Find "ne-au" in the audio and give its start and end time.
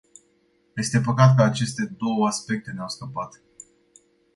2.71-2.87